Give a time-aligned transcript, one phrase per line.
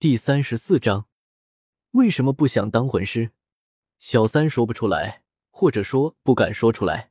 [0.00, 1.08] 第三十四章，
[1.90, 3.32] 为什么不想当魂师？
[3.98, 7.10] 小三说不出来，或者说不敢说出来。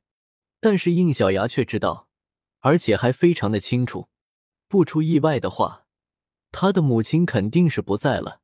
[0.59, 2.09] 但是应小牙却知道，
[2.61, 4.09] 而且还非常的清楚。
[4.67, 5.85] 不出意外的话，
[6.51, 8.41] 他的母亲肯定是不在了，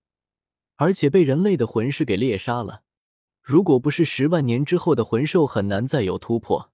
[0.75, 2.83] 而且被人类的魂师给猎杀了。
[3.41, 6.71] 如果不是十万年之后的魂兽很难再有突破，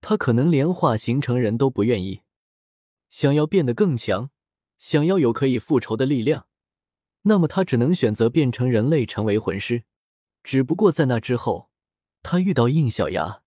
[0.00, 2.22] 他可能连化形成人都不愿意。
[3.10, 4.30] 想要变得更强，
[4.78, 6.46] 想要有可以复仇的力量。
[7.24, 9.84] 那么他只能选择变成人类，成为魂师。
[10.42, 11.70] 只不过在那之后，
[12.22, 13.42] 他遇到应小牙，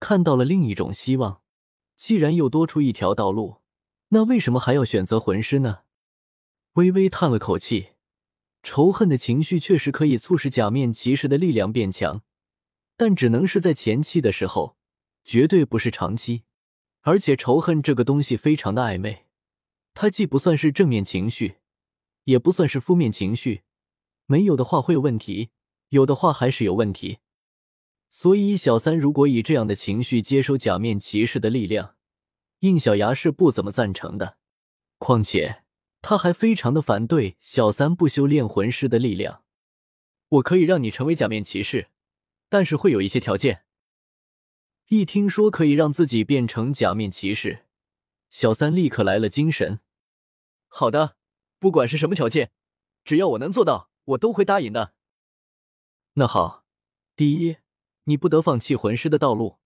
[0.00, 1.42] 看到了另一种希望。
[1.96, 3.58] 既然又多出一条道路，
[4.08, 5.80] 那为什么还要选择魂师呢？
[6.74, 7.90] 微微叹了口气，
[8.62, 12.22] 仇恨的情绪确实可以促使假面骑士的力量变强，
[12.96, 14.76] 但只能是在前期的时候，
[15.24, 16.42] 绝对不是长期。
[17.02, 19.26] 而且仇恨这个东西非常的暧昧，
[19.94, 21.61] 它既不算是正面情绪。
[22.24, 23.62] 也不算是负面情绪，
[24.26, 25.50] 没有的话会有问题，
[25.88, 27.18] 有的话还是有问题。
[28.08, 31.96] 所以小三如果以这样的情绪接收假面骑士的力量，
[32.60, 34.36] 应小牙是不怎么赞成的。
[34.98, 35.62] 况且
[36.00, 39.42] 他还非常的反对小三不修炼魂师的力量。
[40.28, 41.88] 我可以让你成为假面骑士，
[42.48, 43.64] 但是会有一些条件。
[44.88, 47.64] 一听说可以让自己变成假面骑士，
[48.30, 49.80] 小三立刻来了精神。
[50.68, 51.16] 好的。
[51.62, 52.50] 不管是什么条件，
[53.04, 54.94] 只要我能做到，我都会答应的。
[56.14, 56.64] 那好，
[57.14, 57.58] 第一，
[58.02, 59.60] 你不得放弃魂师的道路。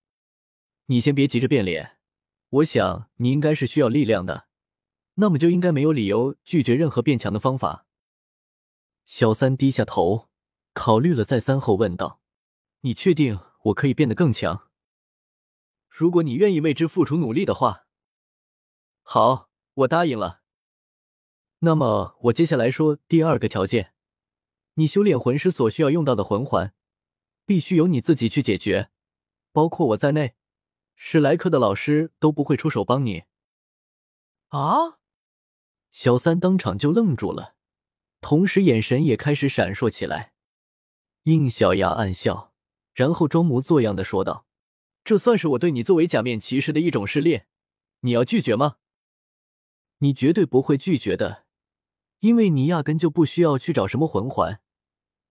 [0.85, 1.97] 你先别急着变脸，
[2.49, 4.47] 我想你应该是需要力量的，
[5.15, 7.87] 那么就应该没有理由拒绝任何变强的方法。
[9.07, 10.29] 小三低下头，
[10.75, 12.21] 考虑了再三后问道
[12.81, 14.69] ：“你确定我可以变得更强？
[15.89, 17.87] 如果你愿意为之付出努力的话，
[19.01, 20.41] 好，我答应了。”
[21.59, 23.93] 那么我接下来说第二个条件，
[24.75, 26.73] 你修炼魂师所需要用到的魂环，
[27.45, 28.91] 必须由你自己去解决，
[29.51, 30.35] 包括我在内，
[30.95, 33.23] 史莱克的老师都不会出手帮你。
[34.49, 34.99] 啊！
[35.89, 37.55] 小三当场就愣住了，
[38.21, 40.33] 同时眼神也开始闪烁起来。
[41.23, 42.53] 应小牙暗笑，
[42.93, 44.45] 然后装模作样的说道
[45.03, 47.47] ：“这算是我对你作为假面骑士的一种试炼，
[48.01, 48.77] 你要拒绝吗？
[49.97, 51.45] 你绝对不会拒绝的。”
[52.19, 54.59] 因为你压根就不需要去找什么魂环，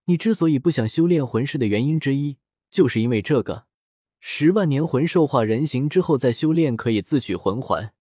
[0.05, 2.37] 你之所以不想修炼魂师的原因之一，
[2.69, 3.67] 就是因为这个。
[4.19, 7.93] 十万年魂兽化人形之后再修炼，可以自取魂环，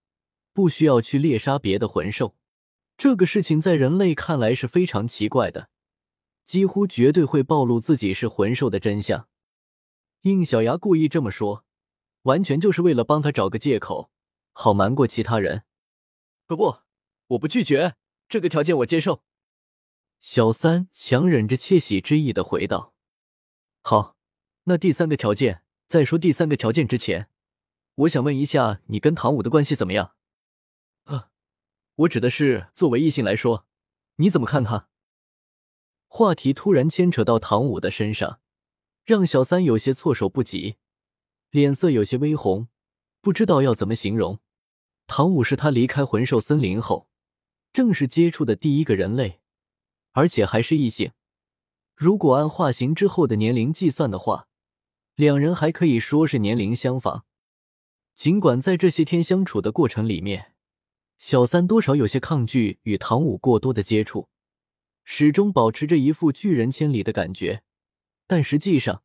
[0.52, 2.36] 不需要去猎杀别的魂兽。
[2.96, 5.68] 这个事情在人类看来是非常奇怪的，
[6.44, 9.28] 几乎绝对会暴露自己是魂兽的真相。
[10.22, 11.64] 应小牙故意这么说，
[12.22, 14.10] 完全就是为了帮他找个借口，
[14.52, 15.64] 好瞒过其他人。
[16.46, 16.78] 不不，
[17.28, 17.96] 我不拒绝。
[18.28, 19.22] 这个条件我接受。
[20.18, 22.94] 小三强忍着窃喜之意的回道
[23.82, 24.16] ：“好，
[24.64, 27.28] 那第三个条件，在说第三个条件之前，
[27.94, 30.14] 我想问一下，你跟唐武的关系怎么样？
[31.04, 31.30] 啊，
[31.96, 33.66] 我指的是作为异性来说，
[34.16, 34.88] 你怎么看他？”
[36.08, 38.40] 话题突然牵扯到唐武的身上，
[39.04, 40.76] 让小三有些措手不及，
[41.50, 42.68] 脸色有些微红，
[43.20, 44.40] 不知道要怎么形容。
[45.06, 47.10] 唐武是他离开魂兽森林后。
[47.76, 49.40] 正是接触的第一个人类，
[50.12, 51.12] 而且还是异性。
[51.94, 54.48] 如果按化形之后的年龄计算的话，
[55.14, 57.26] 两人还可以说是年龄相仿。
[58.14, 60.54] 尽管在这些天相处的过程里面，
[61.18, 64.30] 小三多少有些抗拒与唐舞过多的接触，
[65.04, 67.62] 始终保持着一副拒人千里的感觉，
[68.26, 69.02] 但实际上，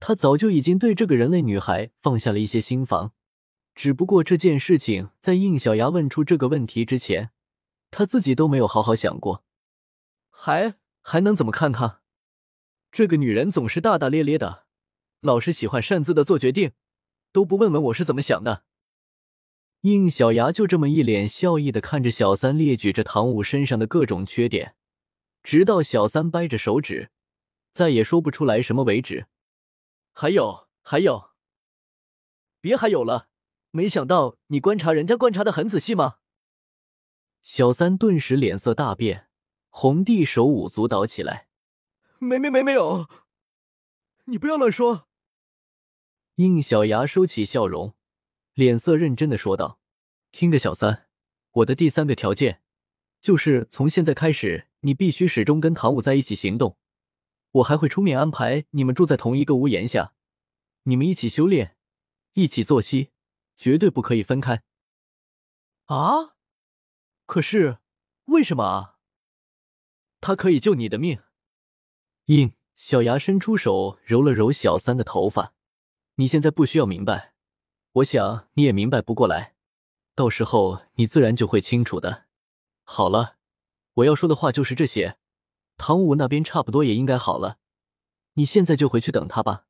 [0.00, 3.12] 他早就已经对这个人类女孩放下了一些心防。
[3.74, 7.32] 只不过这件事情在应小牙问出这个问题之前。
[7.96, 9.44] 他自己都没有好好想过，
[10.28, 12.02] 还还能怎么看他？
[12.90, 14.66] 这个女人总是大大咧咧的，
[15.20, 16.72] 老是喜欢擅自的做决定，
[17.30, 18.64] 都不问问我是怎么想的。
[19.82, 24.74] 应小牙就这么一脸笑意的看着小三列举着唐舞身上的各种缺点，
[25.44, 27.12] 直到小三掰着手指，
[27.70, 29.28] 再也说不出来什么为止。
[30.12, 31.30] 还有还有，
[32.60, 33.28] 别还有了！
[33.70, 36.16] 没想到你观察人家观察的很仔细吗？
[37.44, 39.28] 小三顿时脸色大变，
[39.68, 41.46] 红地手舞足蹈起来。
[42.18, 43.06] 没没没没有，
[44.24, 45.08] 你不要乱说。
[46.36, 47.94] 应小牙收起笑容，
[48.54, 49.78] 脸色认真的说道
[50.32, 51.06] ：“听着，小三，
[51.50, 52.62] 我的第三个条件，
[53.20, 56.78] 就是从现在开始，你必须始终跟唐舞在一起行动。
[57.50, 60.14] 我还会出面安排你们住在同一个屋檐下，
[60.84, 61.76] 你们一起修炼，
[62.32, 63.10] 一起作息，
[63.58, 64.62] 绝对不可以分开。”
[65.84, 66.33] 啊！
[67.26, 67.78] 可是，
[68.26, 68.96] 为什么啊？
[70.20, 71.20] 他可以救你的命。
[72.26, 75.54] 应小牙伸出手揉了揉小三的头发，
[76.16, 77.34] 你现在不需要明白，
[77.92, 79.54] 我想你也明白不过来，
[80.14, 82.24] 到时候你自然就会清楚的。
[82.84, 83.36] 好了，
[83.94, 85.18] 我要说的话就是这些。
[85.76, 87.58] 唐武那边差不多也应该好了，
[88.34, 89.66] 你现在就回去等他吧。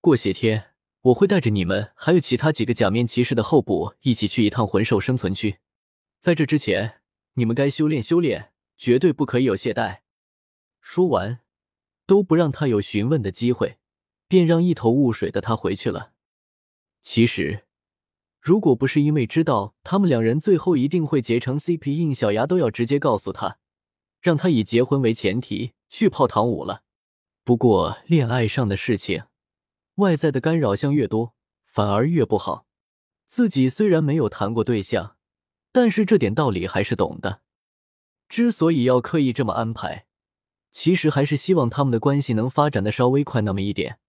[0.00, 5.58] 过些天我会带着你们还有其他几个假面骑士的候补一起去一趟魂兽生存区，
[6.18, 7.00] 在这之前，
[7.34, 10.00] 你们该修炼修炼，绝对不可以有懈怠。
[10.80, 11.40] 说完，
[12.06, 13.78] 都不让他有询问的机会，
[14.26, 16.12] 便让一头雾水的他回去了。
[17.00, 17.66] 其实，
[18.40, 23.58] 如果不是因为知道他们两人最后一定会结成 CP，应小牙都要直接告诉他。
[24.20, 26.82] 让他以结婚为前提去泡唐舞了。
[27.44, 29.22] 不过恋爱上的事情，
[29.94, 32.66] 外在的干扰项越多，反而越不好。
[33.28, 35.17] 自己虽然没有谈过对象，
[35.80, 37.40] 但是这点道理还是懂的。
[38.28, 40.06] 之所以要刻意这么安排，
[40.72, 44.00] 其实还是希望他们的关系能发展的稍微快那么一点。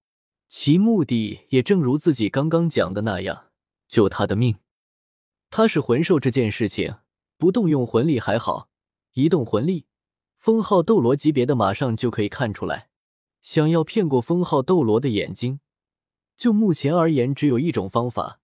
[0.48, 3.50] 其目的也正如自己刚刚讲的那样，
[3.88, 4.56] 救他的命。
[5.52, 6.96] 他是魂兽这件事情，
[7.38, 8.70] 不动用魂力还好，
[9.14, 9.86] 一动魂力。
[10.40, 12.90] 封号斗罗级别的马上就可以看出来，
[13.44, 15.60] 想要骗过封号斗罗的眼睛，
[16.36, 18.39] 就目前而言只有一种方法，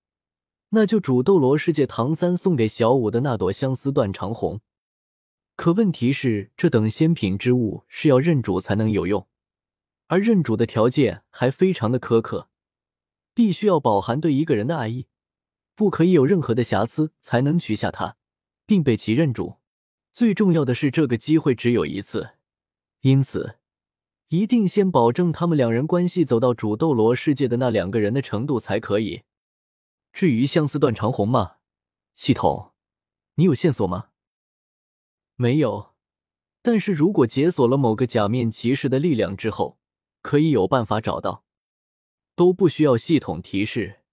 [0.75, 4.60] 那就主斗罗世界唐三送给小五的那朵相思断肠红。
[5.56, 9.25] 可问题是，这等仙品之物是要认主才能有用，
[10.07, 12.50] 而认主的条件还非常的苛刻，
[13.33, 15.07] 必须要饱含对一个人的爱意，
[15.75, 18.18] 不可以有任何的瑕疵，才能取下他，
[18.66, 19.56] 并被其认主。
[20.12, 22.31] 最重要的是，这个机会只有一次，
[23.00, 23.56] 因此
[24.27, 29.22] 一定先保证他们两人关系走到主斗罗世界的那两个人的程度才可以。
[30.16, 31.58] 至于相思断肠红吗？
[32.16, 32.72] 系统，
[33.34, 34.12] 你有线索吗？
[35.36, 35.94] 没有，
[36.62, 39.78] 但是如果解锁了某个假面骑士的力量之后，
[40.22, 41.44] 可以有办法找到。
[42.34, 44.04] 都不需要系统提示，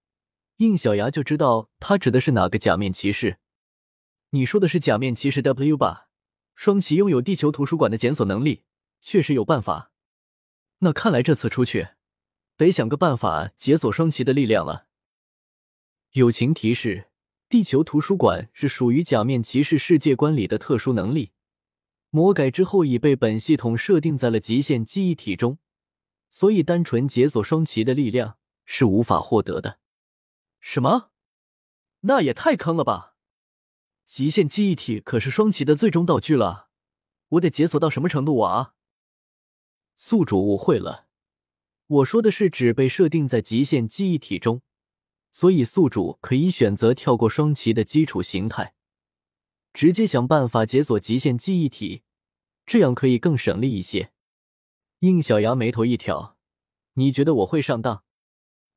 [0.57, 3.39] 应小牙就知道他指的是哪个假面骑士。
[4.31, 6.09] 你说的是假面骑士 W 吧？
[6.53, 8.65] 双旗拥有地球图书馆的检索能力，
[8.99, 9.93] 确实有办法。
[10.79, 11.91] 那看来这次出去，
[12.57, 14.87] 得想个办法解锁双旗的力量了。
[16.13, 17.09] 友情提示：
[17.49, 21.31] 地球图书馆是属于假面骑士世界观里的特殊能力，
[22.11, 25.57] 魔改之后已被本系统设定在了极限记忆体中，
[26.29, 29.79] 所以单纯解锁双骑的力量是无法获得的。
[30.59, 31.09] 什么？
[32.01, 33.15] 那也太坑了吧！
[34.05, 36.69] 极限记忆体可是双骑的最终道具了，
[37.29, 38.75] 我得解锁到什么程度啊？
[39.95, 41.07] 宿主误会了，
[41.87, 44.61] 我说的是指被设定在极限记忆体中，
[45.33, 48.75] 所以宿主可以选择跳过双旗的基础形态，
[49.73, 52.03] 直接想办法解锁极限记忆体，
[52.67, 54.13] 这样可以更省力一些。
[54.99, 56.37] 应小牙眉头一挑，
[56.93, 58.03] 你觉得我会上当？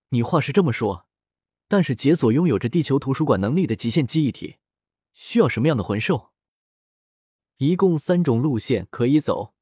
[0.08, 1.06] 你话是这么说，
[1.68, 4.56] 但是解锁拥有着地球图书馆能力的极限记忆体。
[5.12, 6.32] 需要什么样的魂兽？
[7.58, 9.54] 一共三种路线可以走，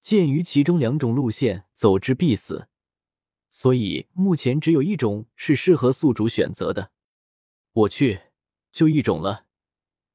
[0.00, 2.68] 鉴于其中两种路线走之必死，
[3.52, 6.90] 所以目前只有一种是适合宿主选择的。
[7.72, 8.22] 我去，
[8.72, 9.46] 就一种了，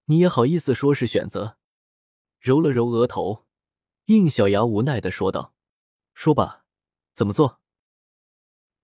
[0.06, 1.58] 你也好意思说是选择？
[2.42, 3.46] 揉了揉额头，
[4.06, 5.54] 应小牙无奈的说道
[6.14, 6.66] ：“说吧，
[7.14, 7.62] 怎么做？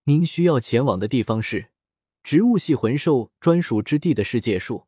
[0.03, 1.71] 您需要前往的地方是
[2.23, 4.87] 植物系魂兽专属之地的世界树。”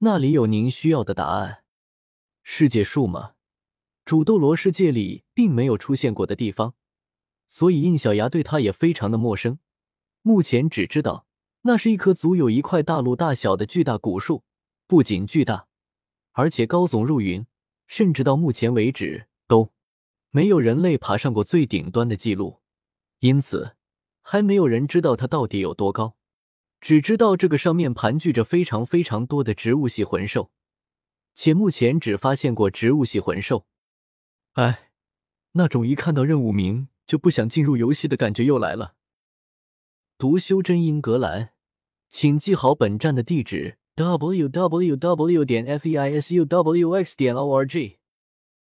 [0.00, 1.64] 那里有您需要的答案。
[2.42, 3.32] 世界树吗？
[4.04, 6.74] 主斗罗世界里并没有出现过的地方，
[7.48, 9.58] 所以印小牙对它也非常的陌生。
[10.22, 11.26] 目前只知道
[11.62, 14.44] 那是一棵足有一块大陆大小的巨大古树，
[14.86, 15.66] 不仅巨大，
[16.32, 17.46] 而且高耸入云，
[17.86, 19.72] 甚至到目前为止都
[20.30, 22.60] 没有人类爬上过最顶端的记录，
[23.20, 23.76] 因此
[24.22, 26.16] 还没有人知道它到底有多高。
[26.80, 30.50] 只知道这个上面盘踞着非常非常多的植物系魂兽，
[31.34, 33.66] 且目前只发现过植物系魂兽。
[34.52, 34.90] 哎，
[35.52, 38.94] 那种一看到任务名就不想进入游戏的感觉又来了。
[40.18, 41.50] 读修真英格兰，
[42.10, 45.44] 请记好本站的地址：w w w.
[45.44, 47.16] 点 f e i s u w x.
[47.16, 47.98] 点 o r g。